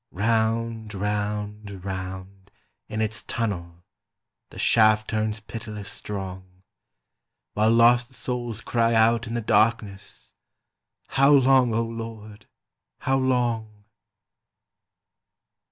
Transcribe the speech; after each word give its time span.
Round, 0.09 0.95
round, 0.95 1.85
round 1.85 2.49
in 2.89 3.01
its 3.01 3.21
tunnel 3.21 3.83
The 4.49 4.57
shaft 4.57 5.11
turns 5.11 5.39
pitiless 5.39 5.91
strong, 5.91 6.63
While 7.53 7.69
lost 7.73 8.13
souls 8.15 8.61
cry 8.61 8.95
out 8.95 9.27
in 9.27 9.35
the 9.35 9.41
darkness: 9.41 10.33
"How 11.09 11.29
long, 11.31 11.75
O 11.75 11.83
Lord, 11.83 12.47
how 13.01 13.19
long?" 13.19 13.83